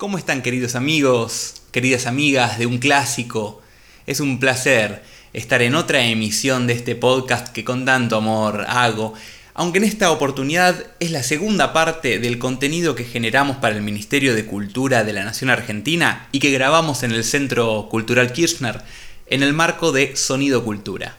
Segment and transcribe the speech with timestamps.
[0.00, 3.60] ¿Cómo están queridos amigos, queridas amigas de un clásico?
[4.06, 5.02] Es un placer
[5.34, 9.12] estar en otra emisión de este podcast que con tanto amor hago,
[9.52, 14.34] aunque en esta oportunidad es la segunda parte del contenido que generamos para el Ministerio
[14.34, 18.80] de Cultura de la Nación Argentina y que grabamos en el Centro Cultural Kirchner
[19.26, 21.18] en el marco de Sonido Cultura.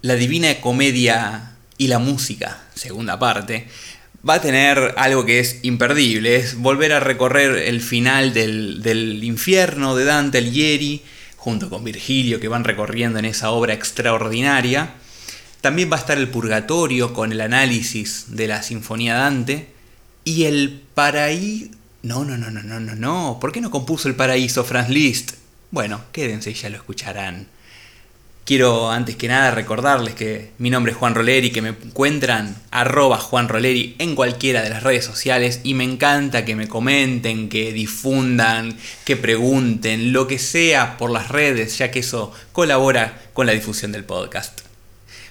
[0.00, 3.68] La Divina Comedia y la Música, segunda parte,
[4.28, 9.94] va a tener algo que es imperdible, es volver a recorrer el final del, infierno
[9.94, 11.02] de Dante Alighieri,
[11.36, 14.94] junto con Virgilio, que van recorriendo en esa obra extraordinaria.
[15.60, 19.68] También va a estar el Purgatorio con el análisis de la Sinfonía Dante.
[20.24, 21.70] Y el Paraíso...
[22.02, 23.38] No, no, no, no, no, no, no.
[23.40, 25.32] ¿Por qué no compuso el Paraíso Franz Liszt?
[25.70, 27.48] Bueno, quédense y ya lo escucharán.
[28.46, 33.18] Quiero antes que nada recordarles que mi nombre es Juan Roleri, que me encuentran arroba
[33.18, 37.72] Juan Roleri en cualquiera de las redes sociales y me encanta que me comenten, que
[37.72, 43.52] difundan, que pregunten, lo que sea por las redes, ya que eso colabora con la
[43.52, 44.60] difusión del podcast.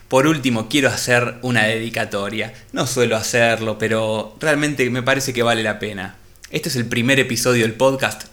[0.09, 2.53] Por último, quiero hacer una dedicatoria.
[2.73, 6.17] No suelo hacerlo, pero realmente me parece que vale la pena.
[6.49, 8.23] Este es el primer episodio del podcast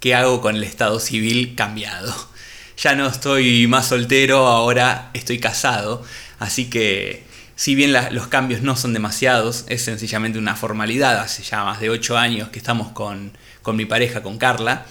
[0.00, 2.35] que hago con el estado civil cambiado
[2.76, 6.04] ya no estoy más soltero, ahora estoy casado,
[6.38, 7.24] así que
[7.56, 11.88] si bien los cambios no son demasiados, es sencillamente una formalidad, hace ya más de
[11.88, 13.32] 8 años que estamos con,
[13.72, 14.84] mi pareja, con Carla,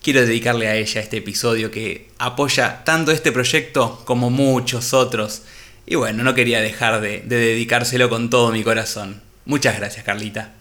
[0.00, 5.42] quiero dedicarle a ella este episodio que apoya tanto este proyecto como muchos otros.
[5.84, 9.20] Y bueno, no quería dejar de, de dedicárselo con todo mi corazón.
[9.44, 10.52] Muchas gracias, Carlita.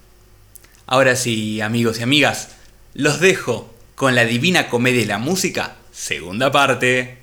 [0.87, 2.49] Ahora sí, amigos y amigas,
[2.95, 7.17] los dejo con la divina comedia y la música Segunda parte.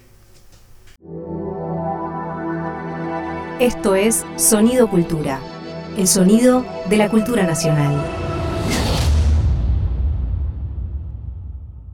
[3.58, 5.40] Esto es Sonido Cultura,
[5.96, 8.04] el sonido de la cultura nacional.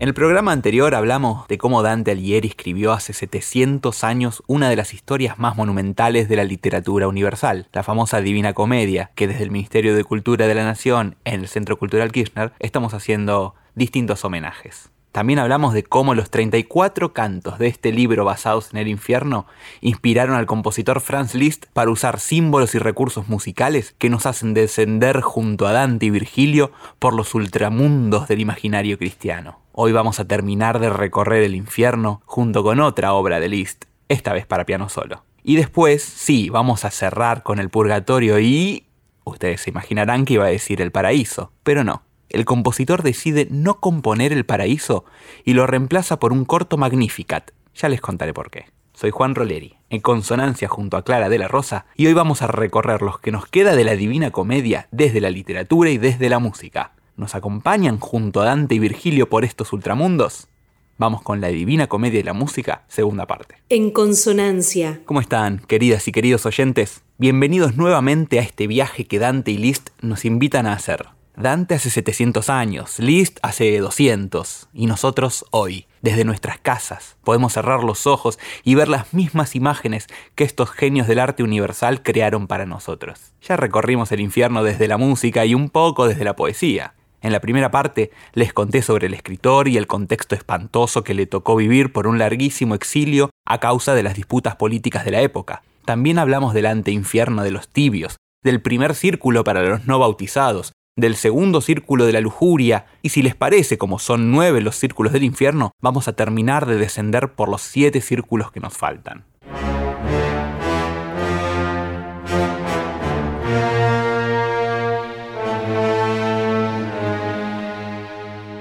[0.00, 4.74] En el programa anterior hablamos de cómo Dante Alighieri escribió hace 700 años una de
[4.74, 9.52] las historias más monumentales de la literatura universal, la famosa Divina Comedia, que desde el
[9.52, 14.90] Ministerio de Cultura de la Nación, en el Centro Cultural Kirchner, estamos haciendo distintos homenajes.
[15.14, 19.46] También hablamos de cómo los 34 cantos de este libro basados en el infierno
[19.80, 25.20] inspiraron al compositor Franz Liszt para usar símbolos y recursos musicales que nos hacen descender
[25.20, 29.60] junto a Dante y Virgilio por los ultramundos del imaginario cristiano.
[29.70, 34.32] Hoy vamos a terminar de recorrer el infierno junto con otra obra de Liszt, esta
[34.32, 35.22] vez para piano solo.
[35.44, 38.88] Y después, sí, vamos a cerrar con el purgatorio y...
[39.22, 43.80] Ustedes se imaginarán que iba a decir el paraíso, pero no el compositor decide no
[43.80, 45.04] componer El Paraíso
[45.44, 47.50] y lo reemplaza por un corto Magnificat.
[47.74, 48.66] Ya les contaré por qué.
[48.92, 52.46] Soy Juan Roleri, en consonancia junto a Clara de la Rosa, y hoy vamos a
[52.46, 56.38] recorrer los que nos queda de la Divina Comedia desde la literatura y desde la
[56.38, 56.92] música.
[57.16, 60.48] ¿Nos acompañan junto a Dante y Virgilio por estos ultramundos?
[60.96, 63.56] Vamos con la Divina Comedia y la música, segunda parte.
[63.68, 65.00] En consonancia.
[65.04, 67.02] ¿Cómo están, queridas y queridos oyentes?
[67.18, 71.06] Bienvenidos nuevamente a este viaje que Dante y Liszt nos invitan a hacer.
[71.36, 77.82] Dante hace 700 años, Liszt hace 200 y nosotros hoy, desde nuestras casas, podemos cerrar
[77.82, 80.06] los ojos y ver las mismas imágenes
[80.36, 83.32] que estos genios del arte universal crearon para nosotros.
[83.42, 86.94] Ya recorrimos el infierno desde la música y un poco desde la poesía.
[87.20, 91.26] En la primera parte les conté sobre el escritor y el contexto espantoso que le
[91.26, 95.62] tocó vivir por un larguísimo exilio a causa de las disputas políticas de la época.
[95.84, 101.16] También hablamos del anteinfierno de los tibios, del primer círculo para los no bautizados, del
[101.16, 105.24] segundo círculo de la lujuria, y si les parece, como son nueve los círculos del
[105.24, 109.24] infierno, vamos a terminar de descender por los siete círculos que nos faltan.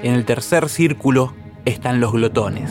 [0.02, 2.70] En el tercer círculo están los glotones.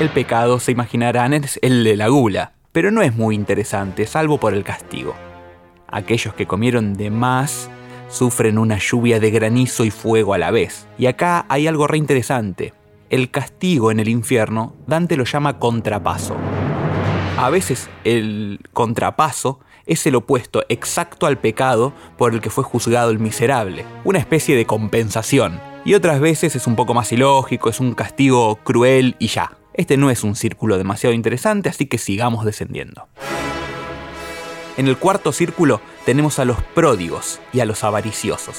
[0.00, 4.38] El pecado, se imaginarán, es el de la gula, pero no es muy interesante, salvo
[4.38, 5.14] por el castigo.
[5.92, 7.68] Aquellos que comieron de más
[8.08, 10.86] sufren una lluvia de granizo y fuego a la vez.
[10.96, 12.72] Y acá hay algo re interesante.
[13.10, 16.34] El castigo en el infierno, Dante lo llama contrapaso.
[17.36, 23.10] A veces el contrapaso es el opuesto exacto al pecado por el que fue juzgado
[23.10, 25.60] el miserable, una especie de compensación.
[25.84, 29.58] Y otras veces es un poco más ilógico, es un castigo cruel y ya.
[29.74, 33.08] Este no es un círculo demasiado interesante, así que sigamos descendiendo.
[34.78, 38.56] En el cuarto círculo tenemos a los pródigos y a los avariciosos.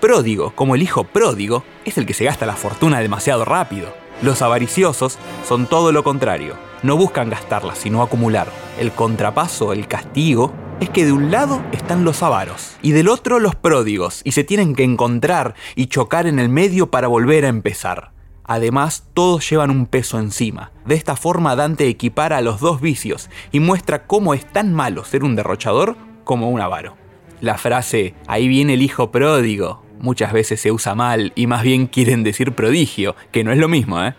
[0.00, 3.94] Pródigo, como el hijo pródigo, es el que se gasta la fortuna demasiado rápido.
[4.22, 6.54] Los avariciosos son todo lo contrario.
[6.82, 8.48] No buscan gastarla, sino acumular.
[8.78, 13.38] El contrapaso, el castigo, es que de un lado están los avaros y del otro
[13.38, 17.48] los pródigos, y se tienen que encontrar y chocar en el medio para volver a
[17.48, 18.15] empezar.
[18.46, 20.70] Además, todos llevan un peso encima.
[20.84, 25.04] De esta forma Dante equipara a los dos vicios y muestra cómo es tan malo
[25.04, 26.96] ser un derrochador como un avaro.
[27.40, 31.86] La frase, ahí viene el hijo pródigo, muchas veces se usa mal y más bien
[31.86, 34.14] quieren decir prodigio, que no es lo mismo, ¿eh?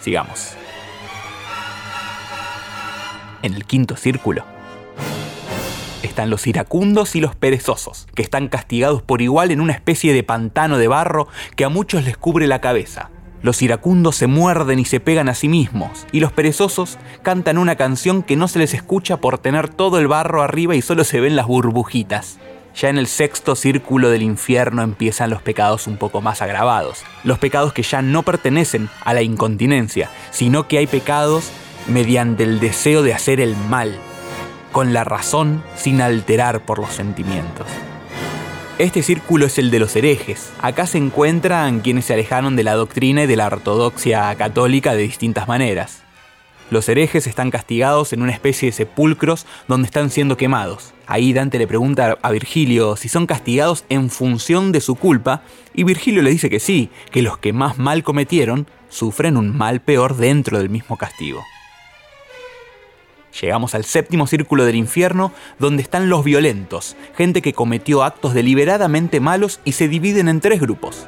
[0.00, 0.54] Sigamos.
[3.42, 4.44] En el quinto círculo
[6.02, 10.22] están los iracundos y los perezosos, que están castigados por igual en una especie de
[10.22, 13.10] pantano de barro que a muchos les cubre la cabeza.
[13.42, 17.76] Los iracundos se muerden y se pegan a sí mismos, y los perezosos cantan una
[17.76, 21.20] canción que no se les escucha por tener todo el barro arriba y solo se
[21.20, 22.38] ven las burbujitas.
[22.74, 27.38] Ya en el sexto círculo del infierno empiezan los pecados un poco más agravados, los
[27.38, 31.50] pecados que ya no pertenecen a la incontinencia, sino que hay pecados
[31.88, 33.98] mediante el deseo de hacer el mal,
[34.70, 37.66] con la razón sin alterar por los sentimientos.
[38.80, 40.54] Este círculo es el de los herejes.
[40.58, 45.02] Acá se encuentran quienes se alejaron de la doctrina y de la ortodoxia católica de
[45.02, 46.02] distintas maneras.
[46.70, 50.94] Los herejes están castigados en una especie de sepulcros donde están siendo quemados.
[51.06, 55.42] Ahí Dante le pregunta a Virgilio si son castigados en función de su culpa
[55.74, 59.82] y Virgilio le dice que sí, que los que más mal cometieron sufren un mal
[59.82, 61.42] peor dentro del mismo castigo.
[63.40, 69.20] Llegamos al séptimo círculo del infierno, donde están los violentos, gente que cometió actos deliberadamente
[69.20, 71.06] malos y se dividen en tres grupos.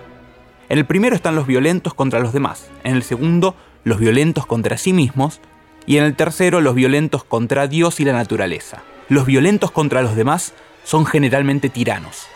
[0.69, 3.55] En el primero están los violentos contra los demás, en el segundo
[3.85, 5.41] los violentos contra sí mismos
[5.87, 8.83] y en el tercero los violentos contra Dios y la naturaleza.
[9.09, 10.55] Los violentos contra los demás
[10.85, 12.27] son generalmente tiranos.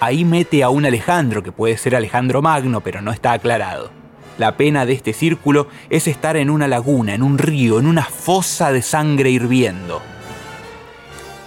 [0.00, 4.01] Ahí mete a un Alejandro, que puede ser Alejandro Magno, pero no está aclarado.
[4.38, 8.04] La pena de este círculo es estar en una laguna, en un río, en una
[8.04, 10.00] fosa de sangre hirviendo.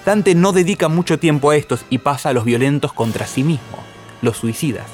[0.06, 3.80] Dante no dedica mucho tiempo a estos y pasa a los violentos contra sí mismo,
[4.22, 4.86] los suicidas.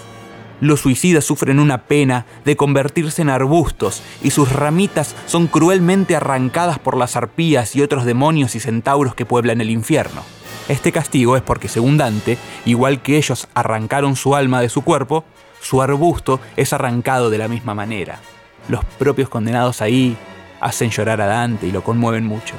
[0.62, 6.80] Los suicidas sufren una pena de convertirse en arbustos y sus ramitas son cruelmente arrancadas
[6.80, 10.22] por las arpías y otros demonios y centauros que pueblan el infierno.
[10.70, 15.26] Este castigo es porque, según Dante, igual que ellos arrancaron su alma de su cuerpo,
[15.62, 18.20] su arbusto es arrancado de la misma manera.
[18.68, 20.18] Los propios condenados ahí
[20.60, 22.56] hacen llorar a Dante y lo conmueven mucho.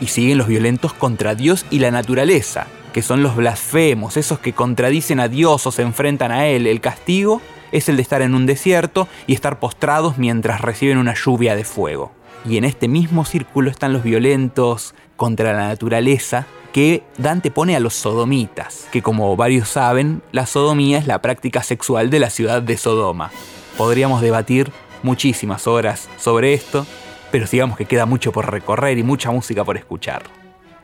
[0.00, 4.52] Y siguen los violentos contra Dios y la naturaleza, que son los blasfemos, esos que
[4.52, 6.66] contradicen a Dios o se enfrentan a Él.
[6.66, 7.40] El castigo
[7.70, 11.64] es el de estar en un desierto y estar postrados mientras reciben una lluvia de
[11.64, 12.12] fuego.
[12.44, 17.80] Y en este mismo círculo están los violentos contra la naturaleza, que Dante pone a
[17.80, 22.62] los sodomitas, que como varios saben, la sodomía es la práctica sexual de la ciudad
[22.62, 23.30] de Sodoma.
[23.76, 24.72] Podríamos debatir
[25.02, 26.86] muchísimas horas sobre esto,
[27.30, 30.22] pero digamos que queda mucho por recorrer y mucha música por escuchar.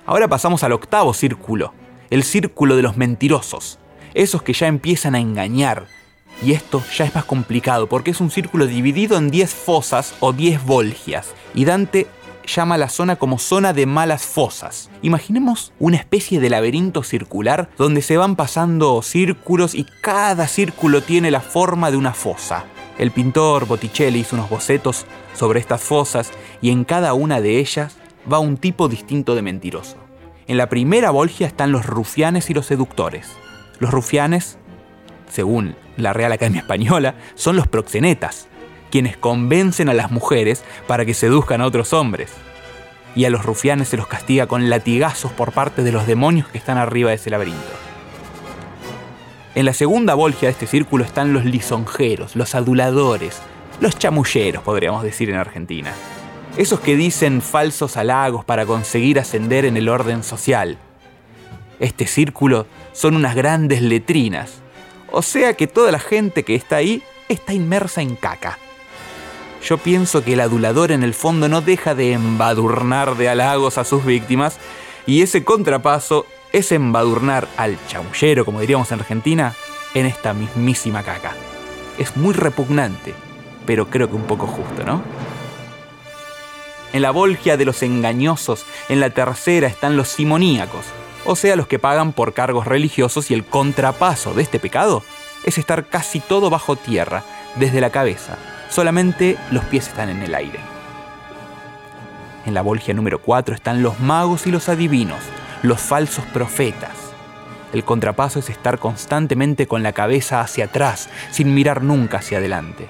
[0.05, 1.73] Ahora pasamos al octavo círculo,
[2.11, 3.79] el círculo de los mentirosos,
[4.15, 5.87] esos que ya empiezan a engañar.
[6.43, 10.33] Y esto ya es más complicado porque es un círculo dividido en 10 fosas o
[10.33, 12.07] 10 volgias, y Dante
[12.49, 14.91] llama la zona como zona de malas fosas.
[15.03, 21.31] Imaginemos una especie de laberinto circular donde se van pasando círculos y cada círculo tiene
[21.31, 22.65] la forma de una fosa.
[22.99, 27.97] El pintor Botticelli hizo unos bocetos sobre estas fosas y en cada una de ellas
[28.31, 29.97] va un tipo distinto de mentiroso.
[30.49, 33.29] En la primera bolgia están los rufianes y los seductores.
[33.79, 34.59] Los rufianes,
[35.31, 38.49] según la Real Academia Española, son los proxenetas,
[38.91, 42.31] quienes convencen a las mujeres para que seduzcan a otros hombres.
[43.15, 46.59] Y a los rufianes se los castiga con latigazos por parte de los demonios que
[46.59, 47.89] están arriba de ese laberinto.
[49.55, 53.41] En la segunda bolgia de este círculo están los lisonjeros, los aduladores,
[53.81, 55.93] los chamulleros, podríamos decir en Argentina.
[56.57, 60.79] Esos que dicen falsos halagos para conseguir ascender en el orden social.
[61.81, 64.61] Este círculo son unas grandes letrinas.
[65.11, 68.59] O sea que toda la gente que está ahí está inmersa en caca.
[69.63, 73.85] Yo pienso que el adulador en el fondo no deja de embadurnar de halagos a
[73.85, 74.59] sus víctimas
[75.07, 79.55] y ese contrapaso es embadurnar al chamullero, como diríamos en Argentina,
[79.95, 81.33] en esta mismísima caca.
[81.99, 83.15] Es muy repugnante,
[83.67, 85.03] pero creo que un poco justo, ¿no?
[86.93, 90.87] En la Volgia de los engañosos, en la tercera están los simoníacos,
[91.27, 95.03] o sea, los que pagan por cargos religiosos y el contrapaso de este pecado
[95.45, 97.25] es estar casi todo bajo tierra,
[97.57, 98.39] desde la cabeza,
[98.69, 100.61] solamente los pies están en el aire.
[102.47, 105.21] En la Volgia número 4 están los magos y los adivinos,
[105.63, 106.97] los falsos profetas.
[107.73, 112.89] El contrapaso es estar constantemente con la cabeza hacia atrás, sin mirar nunca hacia adelante.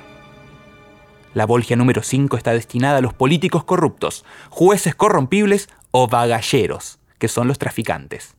[1.35, 7.29] La Volgia número 5 está destinada a los políticos corruptos, jueces corrompibles o vagalleros, que
[7.29, 8.37] son los traficantes,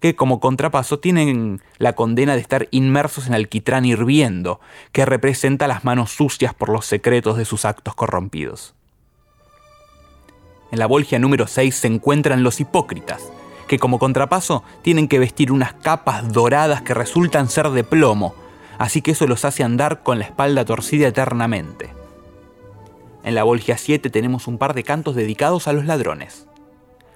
[0.00, 4.60] que como contrapaso tienen la condena de estar inmersos en alquitrán hirviendo,
[4.92, 8.74] que representa las manos sucias por los secretos de sus actos corrompidos.
[10.72, 13.30] En la Volgia número 6 se encuentran los hipócritas,
[13.68, 18.34] que como contrapaso tienen que vestir unas capas doradas que resultan ser de plomo,
[18.78, 21.90] así que eso los hace andar con la espalda torcida eternamente.
[23.22, 26.46] En la Volgia 7 tenemos un par de cantos dedicados a los ladrones.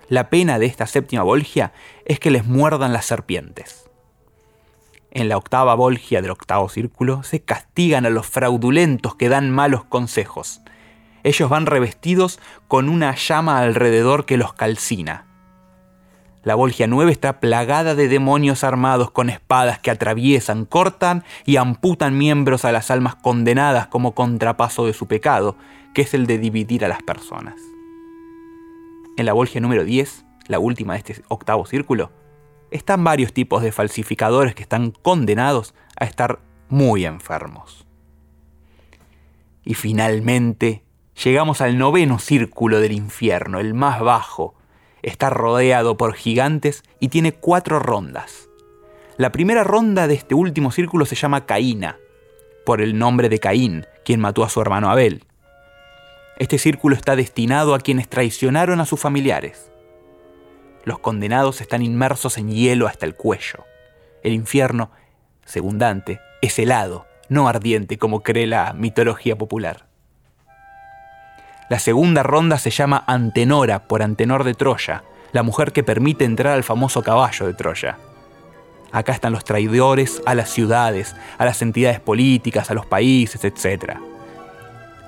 [0.08, 1.72] La pena de esta séptima Volgia
[2.04, 3.90] es que les muerdan las serpientes.
[5.11, 9.84] En la octava Volgia del octavo círculo se castigan a los fraudulentos que dan malos
[9.84, 10.61] consejos,
[11.25, 15.26] ellos van revestidos con una llama alrededor que los calcina.
[16.42, 22.18] La Volgia 9 está plagada de demonios armados con espadas que atraviesan, cortan y amputan
[22.18, 25.56] miembros a las almas condenadas como contrapaso de su pecado,
[25.94, 27.54] que es el de dividir a las personas.
[29.16, 32.10] En la Volgia número 10, la última de este octavo círculo,
[32.70, 37.86] están varios tipos de falsificadores que están condenados a estar muy enfermos.
[39.64, 40.84] Y finalmente,
[41.22, 44.54] Llegamos al noveno círculo del infierno, el más bajo.
[45.02, 48.48] Está rodeado por gigantes y tiene cuatro rondas.
[49.16, 51.98] La primera ronda de este último círculo se llama Caína,
[52.66, 55.24] por el nombre de Caín, quien mató a su hermano Abel.
[56.38, 59.70] Este círculo está destinado a quienes traicionaron a sus familiares.
[60.84, 63.64] Los condenados están inmersos en hielo hasta el cuello.
[64.22, 64.90] El infierno,
[65.44, 69.86] según Dante, es helado, no ardiente como cree la mitología popular.
[71.70, 76.52] La segunda ronda se llama Antenora por Antenor de Troya, la mujer que permite entrar
[76.52, 77.96] al famoso caballo de Troya.
[78.92, 83.96] Acá están los traidores a las ciudades, a las entidades políticas, a los países, etc.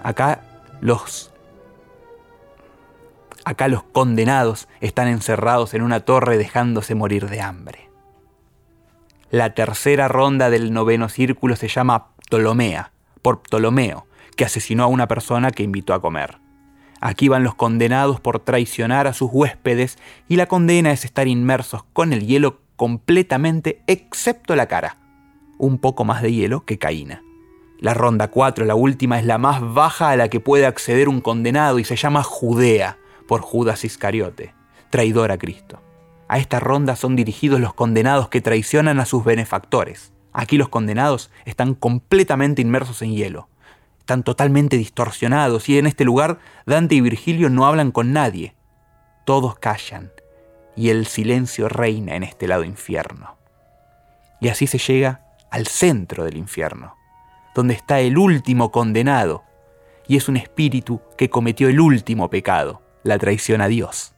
[0.02, 0.40] Acá
[0.80, 1.30] los
[3.46, 7.88] Acá los condenados están encerrados en una torre dejándose morir de hambre.
[9.30, 12.90] La tercera ronda del noveno círculo se llama Ptolomea,
[13.22, 16.38] por Ptolomeo, que asesinó a una persona que invitó a comer.
[17.00, 21.84] Aquí van los condenados por traicionar a sus huéspedes y la condena es estar inmersos
[21.92, 24.96] con el hielo completamente excepto la cara.
[25.56, 27.22] Un poco más de hielo que caína.
[27.78, 31.20] La ronda 4, la última, es la más baja a la que puede acceder un
[31.20, 34.54] condenado y se llama Judea por Judas Iscariote,
[34.90, 35.82] traidor a Cristo.
[36.28, 40.12] A esta ronda son dirigidos los condenados que traicionan a sus benefactores.
[40.32, 43.48] Aquí los condenados están completamente inmersos en hielo
[44.06, 48.54] están totalmente distorsionados y en este lugar Dante y Virgilio no hablan con nadie.
[49.24, 50.12] Todos callan
[50.76, 53.36] y el silencio reina en este lado infierno.
[54.40, 56.94] Y así se llega al centro del infierno,
[57.52, 59.42] donde está el último condenado,
[60.06, 64.12] y es un espíritu que cometió el último pecado, la traición a Dios.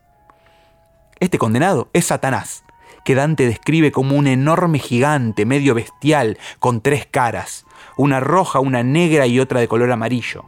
[1.21, 2.65] Este condenado es Satanás,
[3.05, 7.65] que Dante describe como un enorme gigante medio bestial con tres caras,
[7.97, 10.45] una roja, una negra y otra de color amarillo.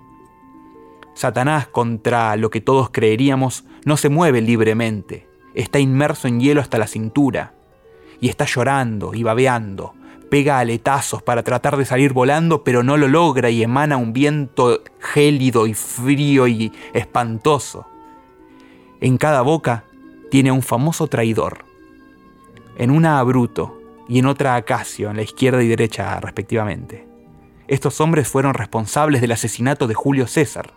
[1.14, 6.78] Satanás, contra lo que todos creeríamos, no se mueve libremente, está inmerso en hielo hasta
[6.78, 7.54] la cintura,
[8.20, 9.94] y está llorando y babeando,
[10.30, 14.82] pega aletazos para tratar de salir volando, pero no lo logra y emana un viento
[15.00, 17.89] gélido y frío y espantoso.
[19.00, 19.84] En cada boca
[20.30, 21.64] tiene un famoso traidor,
[22.76, 27.08] en una a Bruto y en otra a Casio, en la izquierda y derecha respectivamente.
[27.66, 30.72] Estos hombres fueron responsables del asesinato de Julio César.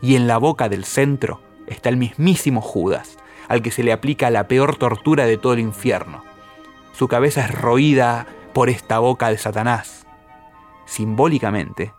[0.00, 3.16] Y en la boca del centro está el mismísimo Judas,
[3.48, 6.22] al que se le aplica la peor tortura de todo el infierno.
[6.92, 10.06] Su cabeza es roída por esta boca de Satanás.
[10.84, 11.92] Simbólicamente,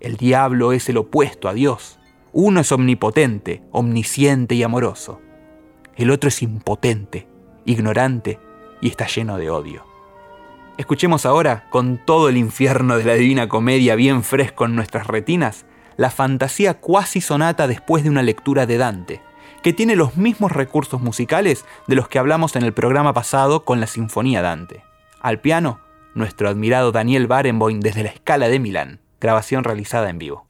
[0.00, 1.97] el diablo es el opuesto a Dios.
[2.32, 5.20] Uno es omnipotente, omnisciente y amoroso.
[5.96, 7.26] El otro es impotente,
[7.64, 8.38] ignorante
[8.80, 9.84] y está lleno de odio.
[10.76, 15.66] Escuchemos ahora, con todo el infierno de la Divina Comedia bien fresco en nuestras retinas,
[15.96, 19.22] la fantasía cuasi sonata después de una lectura de Dante,
[19.62, 23.80] que tiene los mismos recursos musicales de los que hablamos en el programa pasado con
[23.80, 24.84] la Sinfonía Dante.
[25.20, 25.80] Al piano,
[26.14, 30.46] nuestro admirado Daniel Barenboim desde la Escala de Milán, grabación realizada en vivo.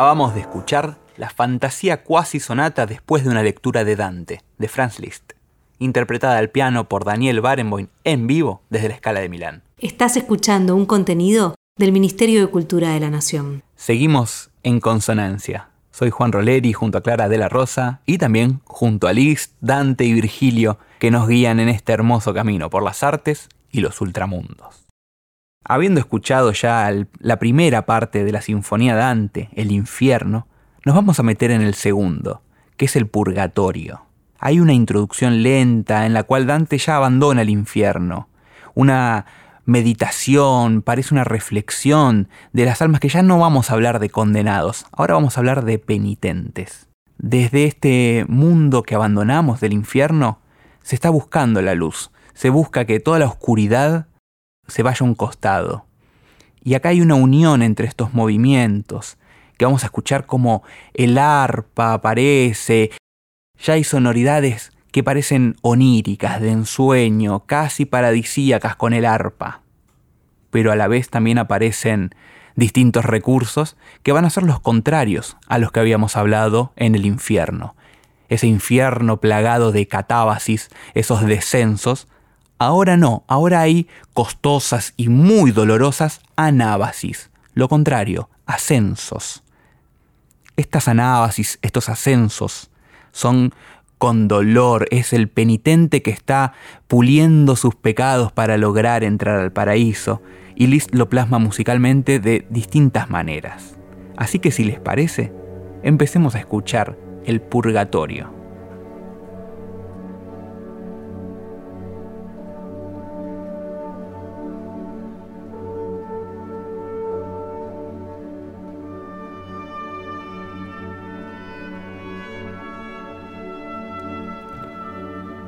[0.00, 4.98] Acabamos de escuchar la fantasía cuasi sonata después de una lectura de Dante, de Franz
[4.98, 5.34] Liszt,
[5.78, 9.62] interpretada al piano por Daniel Barenboim en vivo desde la Escala de Milán.
[9.76, 13.62] Estás escuchando un contenido del Ministerio de Cultura de la Nación.
[13.76, 15.68] Seguimos en consonancia.
[15.90, 20.06] Soy Juan Roleri junto a Clara de la Rosa y también junto a Liszt, Dante
[20.06, 24.79] y Virgilio que nos guían en este hermoso camino por las artes y los ultramundos.
[25.64, 30.46] Habiendo escuchado ya la primera parte de la Sinfonía Dante, el infierno,
[30.84, 32.42] nos vamos a meter en el segundo,
[32.76, 34.02] que es el purgatorio.
[34.38, 38.28] Hay una introducción lenta en la cual Dante ya abandona el infierno,
[38.74, 39.26] una
[39.66, 44.86] meditación, parece una reflexión de las almas que ya no vamos a hablar de condenados,
[44.92, 46.88] ahora vamos a hablar de penitentes.
[47.18, 50.38] Desde este mundo que abandonamos del infierno,
[50.82, 54.06] se está buscando la luz, se busca que toda la oscuridad
[54.70, 55.86] se vaya a un costado.
[56.62, 59.18] Y acá hay una unión entre estos movimientos,
[59.56, 60.62] que vamos a escuchar como
[60.94, 62.90] el arpa aparece,
[63.58, 69.60] ya hay sonoridades que parecen oníricas, de ensueño, casi paradisíacas con el arpa.
[70.50, 72.10] Pero a la vez también aparecen
[72.56, 77.06] distintos recursos que van a ser los contrarios a los que habíamos hablado en el
[77.06, 77.76] infierno.
[78.28, 82.08] Ese infierno plagado de catábasis, esos descensos,
[82.62, 89.42] Ahora no, ahora hay costosas y muy dolorosas anábasis, lo contrario, ascensos.
[90.58, 92.70] Estas anábasis, estos ascensos,
[93.12, 93.54] son
[93.96, 96.52] con dolor, es el penitente que está
[96.86, 100.20] puliendo sus pecados para lograr entrar al paraíso,
[100.54, 103.78] y Liszt lo plasma musicalmente de distintas maneras.
[104.18, 105.32] Así que si les parece,
[105.82, 108.39] empecemos a escuchar el purgatorio.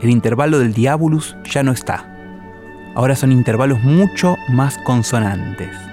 [0.03, 2.09] El intervalo del diabolus ya no está.
[2.95, 5.92] Ahora son intervalos mucho más consonantes.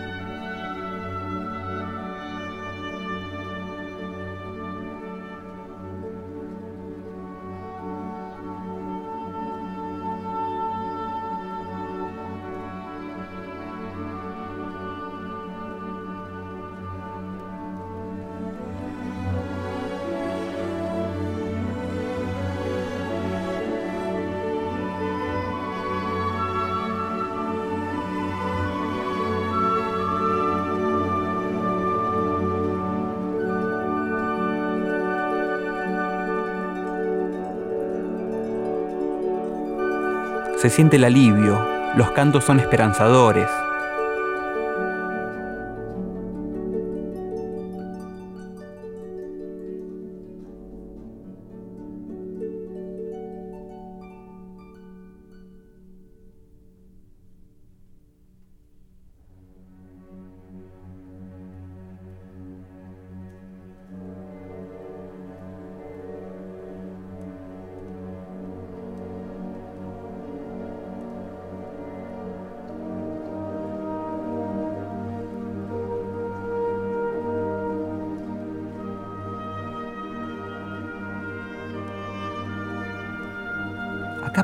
[40.61, 43.49] Se siente el alivio, los cantos son esperanzadores,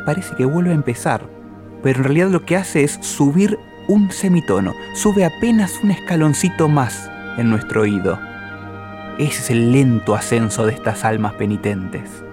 [0.05, 1.21] parece que vuelve a empezar,
[1.83, 7.09] pero en realidad lo que hace es subir un semitono, sube apenas un escaloncito más
[7.37, 8.19] en nuestro oído.
[9.19, 12.24] Ese es el lento ascenso de estas almas penitentes.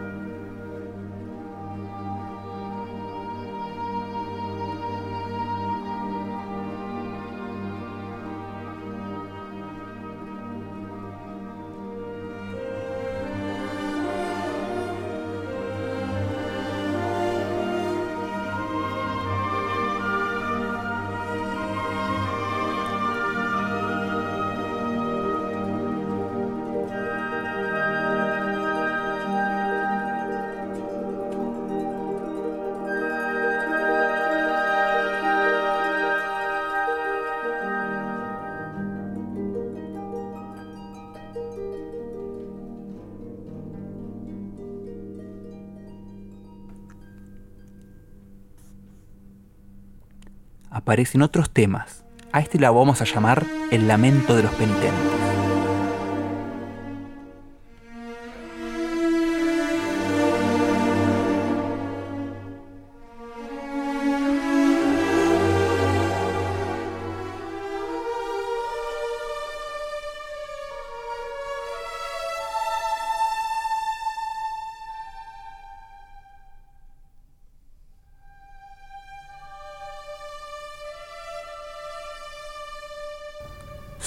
[50.93, 52.05] Aparecen otros temas.
[52.33, 55.32] A este la vamos a llamar el lamento de los penitentes.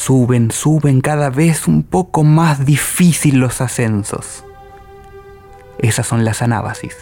[0.05, 4.45] Suben, suben cada vez un poco más difícil los ascensos.
[5.79, 6.95] Esas son las anábasis.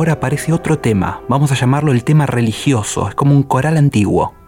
[0.00, 4.39] Ahora aparece otro tema, vamos a llamarlo el tema religioso, es como un coral antiguo.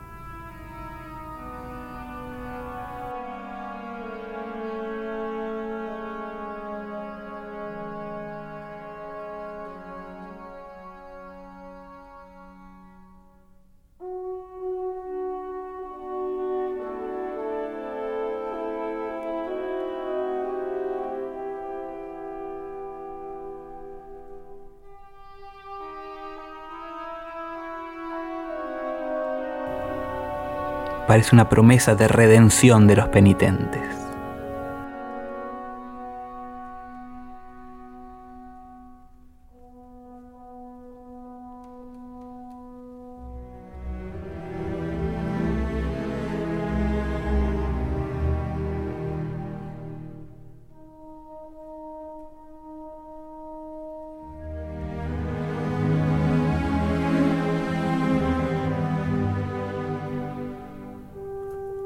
[31.12, 34.01] Parece una promesa de redención de los penitentes.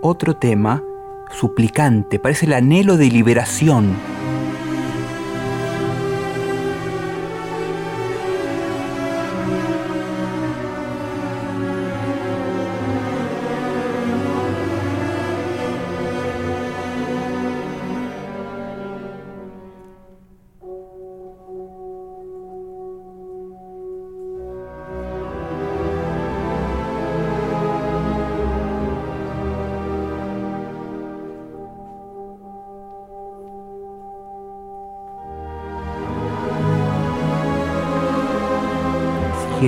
[0.07, 0.83] Otro tema
[1.31, 3.97] suplicante, parece el anhelo de liberación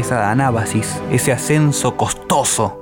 [0.08, 2.78] esa anábasis, ese ascenso costoso.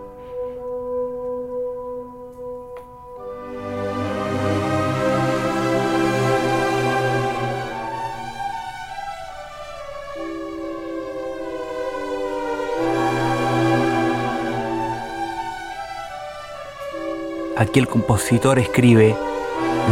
[17.56, 19.16] Aquí el compositor escribe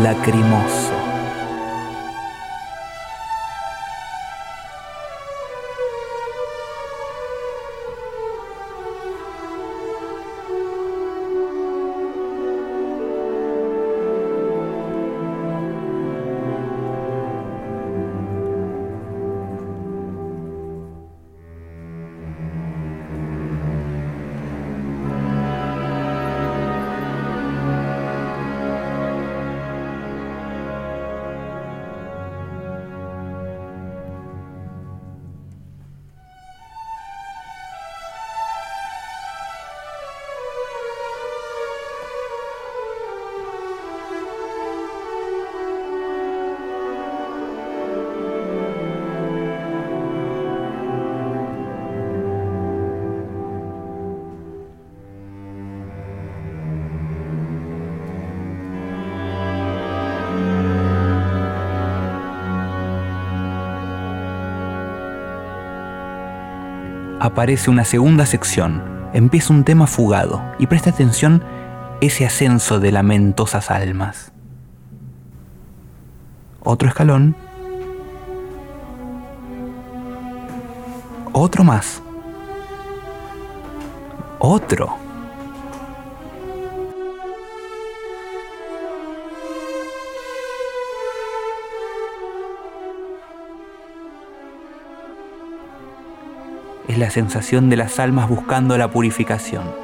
[0.05, 1.04] lacrimoso.
[67.35, 68.81] Aparece una segunda sección.
[69.13, 71.43] Empieza un tema fugado y presta atención
[72.01, 74.31] ese ascenso de lamentosas almas.
[76.63, 77.35] Otro escalón.
[81.33, 82.01] Otro más.
[84.39, 85.04] Otro.
[96.95, 99.84] Es la sensación de las almas buscando la purificación.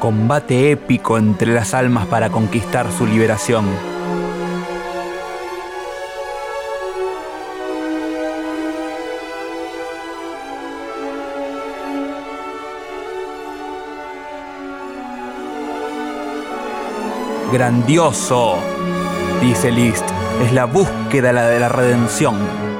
[0.00, 3.66] Combate épico entre las almas para conquistar su liberación.
[17.52, 18.54] Grandioso,
[19.42, 20.04] dice Liszt,
[20.42, 22.79] es la búsqueda de la redención.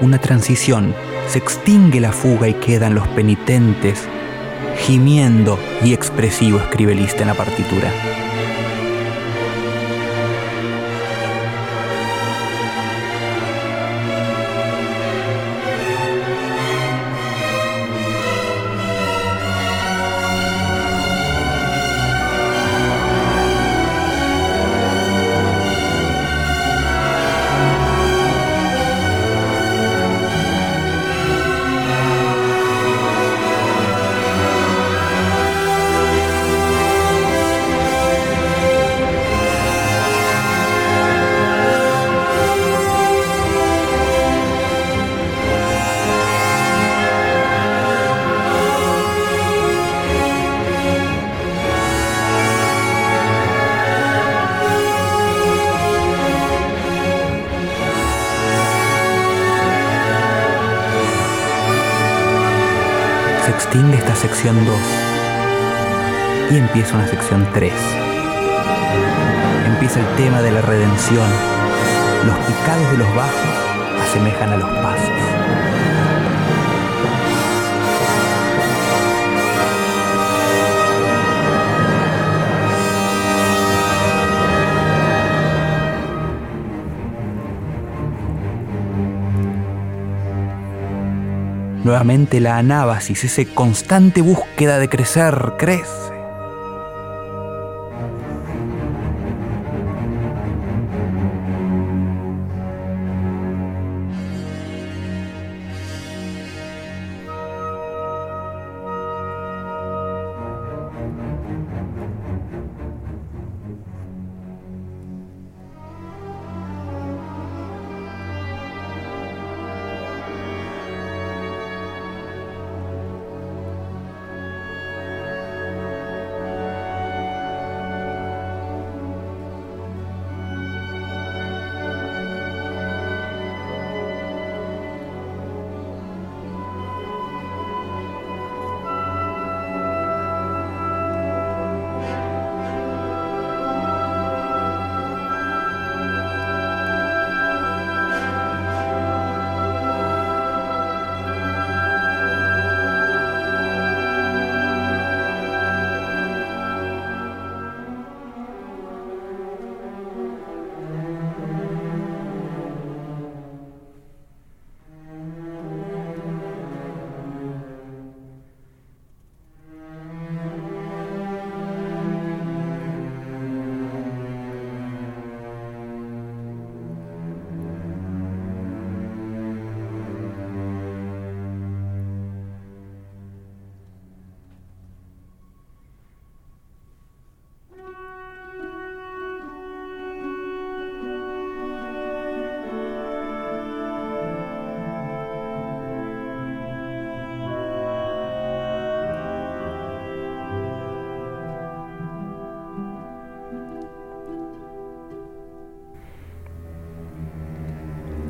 [0.00, 0.94] Una transición,
[1.28, 4.08] se extingue la fuga y quedan los penitentes,
[4.78, 7.90] gimiendo y expresivo escribe Lista en la partitura.
[64.40, 64.74] Sección 2
[66.50, 67.74] y empieza una sección 3.
[69.66, 71.28] Empieza el tema de la redención.
[72.24, 73.34] Los picados de los bajos
[74.02, 75.39] asemejan a los pasos.
[91.84, 96.09] Nuevamente la anábasis, ese constante búsqueda de crecer, crece.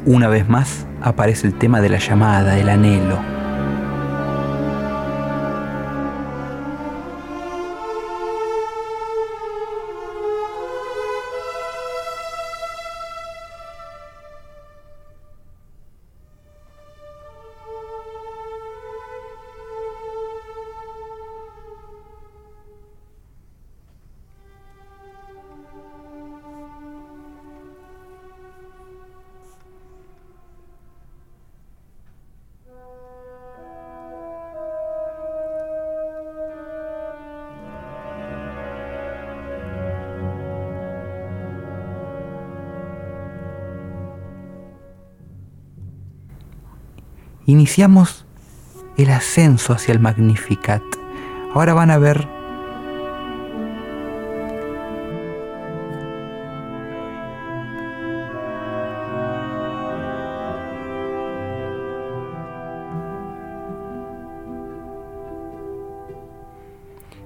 [0.06, 3.39] Una vez más aparece el tema de la llamada, el anhelo.
[47.50, 48.24] Iniciamos
[48.96, 50.82] el ascenso hacia el Magnificat.
[51.54, 52.28] Ahora van a ver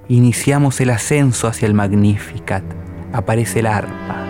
[0.07, 2.63] Iniciamos el ascenso hacia el Magnificat.
[3.13, 4.24] Aparece el arpa.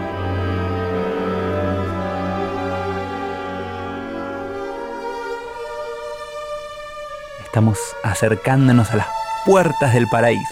[7.55, 9.07] Estamos acercándonos a las
[9.47, 10.43] puertas del paraíso.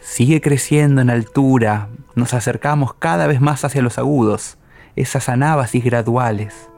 [0.00, 4.58] Sigue creciendo en altura, nos acercamos cada vez más hacia los agudos,
[4.94, 6.71] esas anábasis graduales.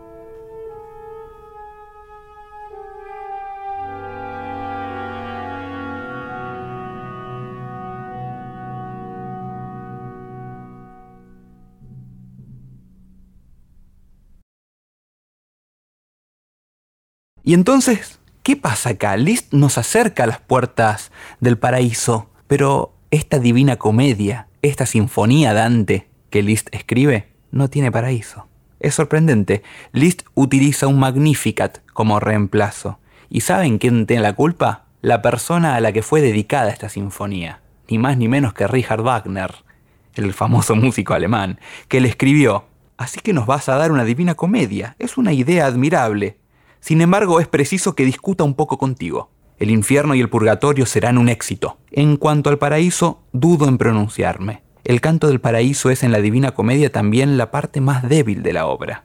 [17.47, 19.19] Y entonces, ¿qué pasa acá?
[19.19, 26.09] Liszt nos acerca a las puertas del paraíso, pero esta divina comedia, esta sinfonía Dante
[26.31, 28.49] que Liszt escribe, no tiene paraíso.
[28.81, 32.99] Es sorprendente, Liszt utiliza un Magnificat como reemplazo.
[33.29, 34.87] ¿Y saben quién tiene la culpa?
[35.03, 39.03] La persona a la que fue dedicada esta sinfonía, ni más ni menos que Richard
[39.03, 39.55] Wagner,
[40.15, 42.65] el famoso músico alemán, que le escribió,
[42.97, 46.39] así que nos vas a dar una divina comedia, es una idea admirable,
[46.85, 49.31] sin embargo, es preciso que discuta un poco contigo.
[49.57, 51.79] El infierno y el purgatorio serán un éxito.
[51.91, 54.63] En cuanto al paraíso, dudo en pronunciarme.
[54.85, 58.53] El canto del paraíso es en la Divina Comedia también la parte más débil de
[58.53, 59.05] la obra.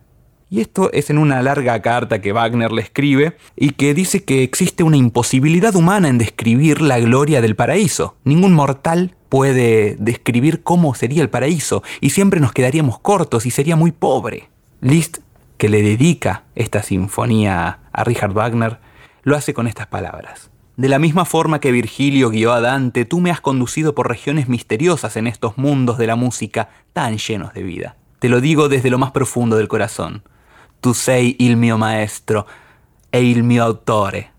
[0.49, 4.43] Y esto es en una larga carta que Wagner le escribe y que dice que
[4.43, 8.17] existe una imposibilidad humana en describir la gloria del paraíso.
[8.25, 13.77] Ningún mortal puede describir cómo sería el paraíso y siempre nos quedaríamos cortos y sería
[13.77, 14.49] muy pobre.
[14.81, 15.19] Liszt
[15.59, 18.79] que le dedica esta sinfonía a Richard Wagner,
[19.23, 20.49] lo hace con estas palabras.
[20.77, 24.47] De la misma forma que Virgilio guió a Dante, tú me has conducido por regiones
[24.47, 27.97] misteriosas en estos mundos de la música tan llenos de vida.
[28.19, 30.23] Te lo digo desde lo más profundo del corazón.
[30.79, 32.47] Tu sei il mio maestro
[33.11, 34.31] e il mio autore.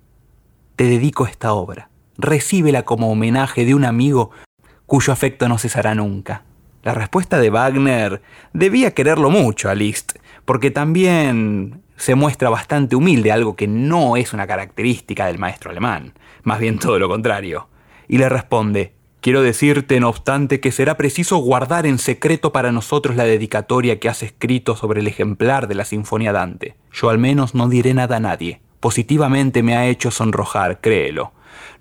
[0.74, 1.90] Te dedico esta obra.
[2.16, 4.30] Recíbela como homenaje de un amigo
[4.86, 6.44] cuyo afecto no cesará nunca.
[6.82, 8.22] La respuesta de Wagner
[8.54, 10.12] debía quererlo mucho a Liszt,
[10.51, 16.12] porque también se muestra bastante humilde, algo que no es una característica del maestro alemán,
[16.42, 17.68] más bien todo lo contrario.
[18.09, 23.14] Y le responde, quiero decirte, no obstante, que será preciso guardar en secreto para nosotros
[23.14, 26.74] la dedicatoria que has escrito sobre el ejemplar de la Sinfonía Dante.
[26.92, 28.61] Yo al menos no diré nada a nadie.
[28.80, 31.30] Positivamente me ha hecho sonrojar, créelo.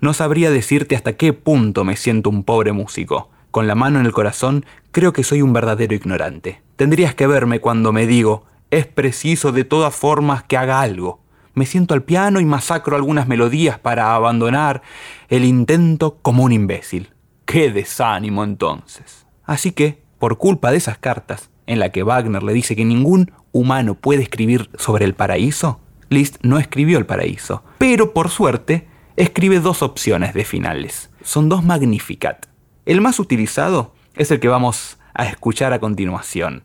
[0.00, 3.30] No sabría decirte hasta qué punto me siento un pobre músico.
[3.50, 6.62] Con la mano en el corazón, creo que soy un verdadero ignorante.
[6.76, 11.20] Tendrías que verme cuando me digo, es preciso de todas formas que haga algo.
[11.54, 14.82] Me siento al piano y masacro algunas melodías para abandonar
[15.28, 17.10] el intento como un imbécil.
[17.44, 19.26] ¡Qué desánimo entonces!
[19.44, 23.32] Así que, por culpa de esas cartas, en la que Wagner le dice que ningún
[23.52, 29.60] humano puede escribir sobre el paraíso, Liszt no escribió el paraíso, pero por suerte escribe
[29.60, 31.10] dos opciones de finales.
[31.22, 32.46] Son dos Magnificat.
[32.86, 36.62] El más utilizado es el que vamos a escuchar a continuación.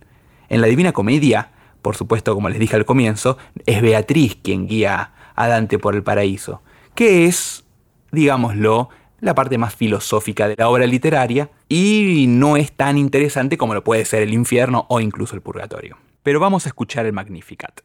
[0.50, 1.52] En la Divina Comedia,
[1.86, 6.02] por supuesto, como les dije al comienzo, es Beatriz quien guía a Dante por el
[6.02, 6.64] paraíso,
[6.96, 7.64] que es,
[8.12, 13.76] digámoslo, la parte más filosófica de la obra literaria y no es tan interesante como
[13.76, 15.96] lo puede ser el infierno o incluso el purgatorio.
[16.24, 17.82] Pero vamos a escuchar el Magnificat.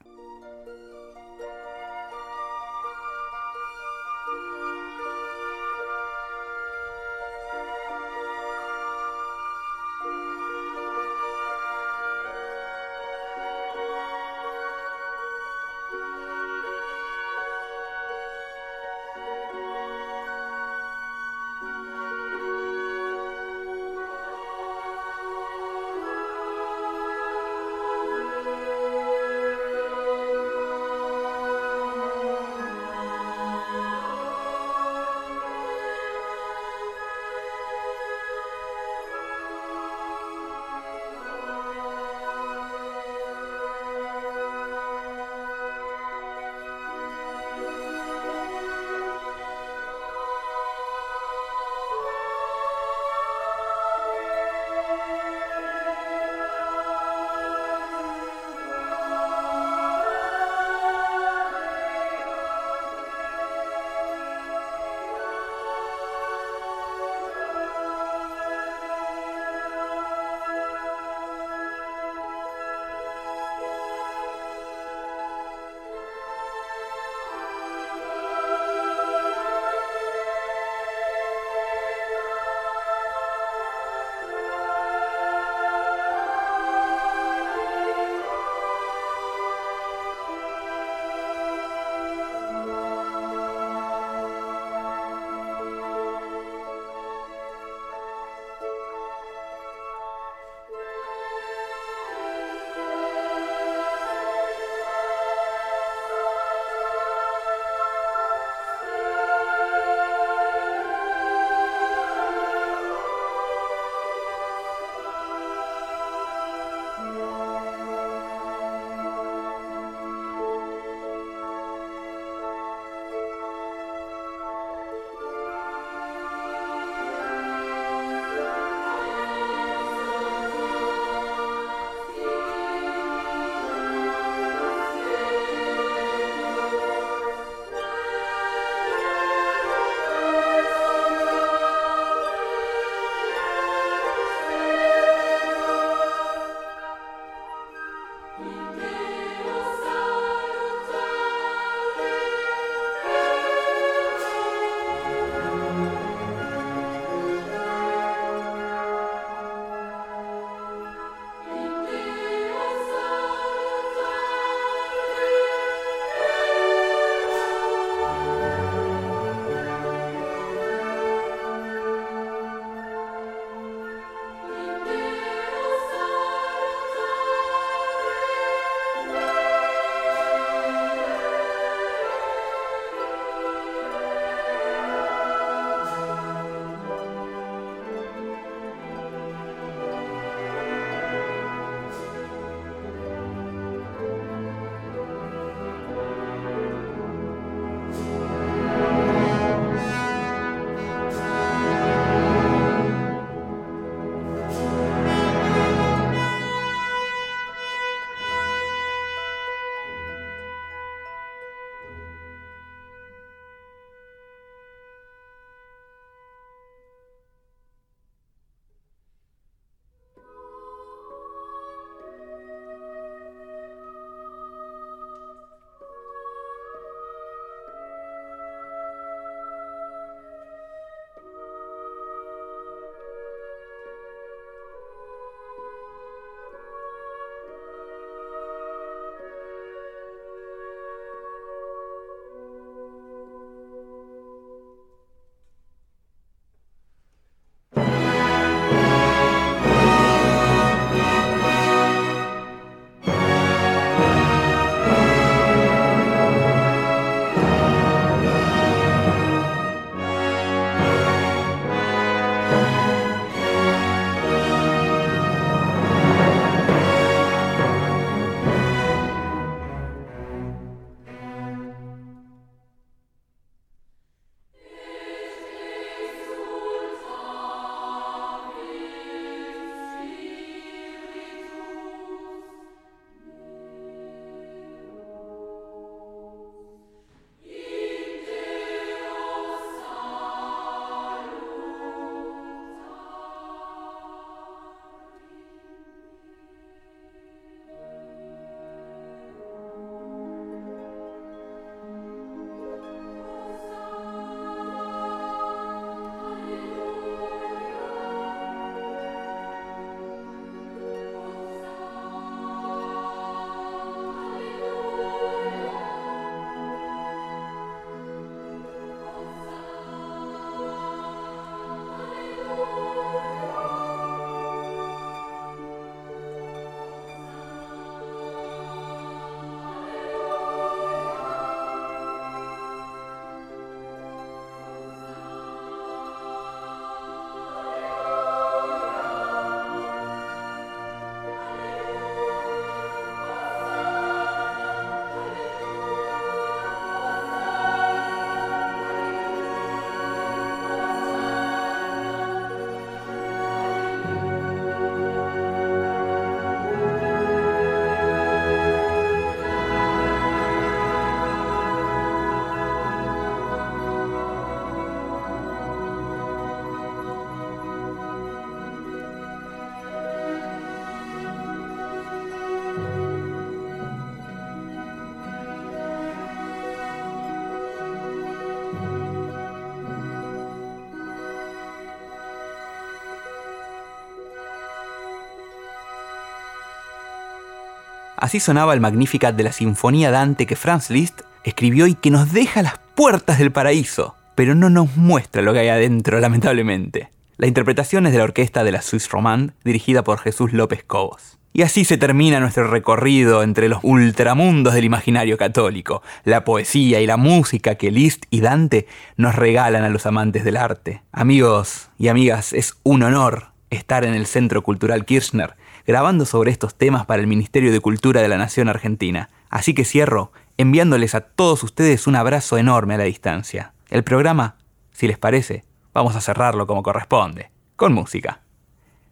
[388.20, 392.32] Así sonaba el Magnificat de la Sinfonía Dante que Franz Liszt escribió y que nos
[392.34, 397.08] deja las puertas del paraíso, pero no nos muestra lo que hay adentro, lamentablemente.
[397.38, 401.38] La interpretación es de la orquesta de la Suisse Romande, dirigida por Jesús López Cobos.
[401.54, 407.06] Y así se termina nuestro recorrido entre los ultramundos del imaginario católico, la poesía y
[407.06, 411.02] la música que Liszt y Dante nos regalan a los amantes del arte.
[411.10, 415.54] Amigos y amigas, es un honor estar en el Centro Cultural Kirchner
[415.90, 419.28] grabando sobre estos temas para el Ministerio de Cultura de la Nación Argentina.
[419.48, 423.72] Así que cierro enviándoles a todos ustedes un abrazo enorme a la distancia.
[423.88, 424.54] El programa,
[424.92, 428.42] si les parece, vamos a cerrarlo como corresponde, con música.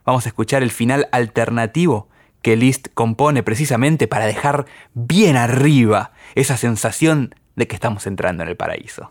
[0.05, 2.07] Vamos a escuchar el final alternativo
[2.43, 8.51] que Liszt compone precisamente para dejar bien arriba esa sensación de que estamos entrando en
[8.51, 9.11] el paraíso.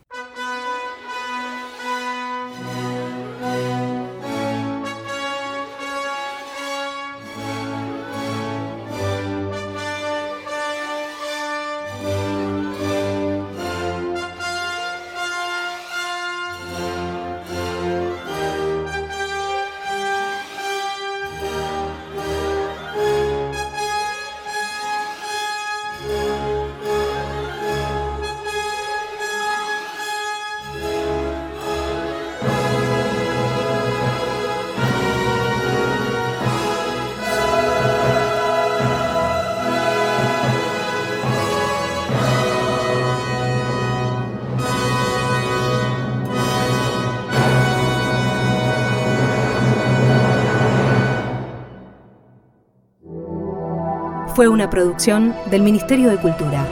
[54.58, 56.66] Una producción del Ministerio de Cultura.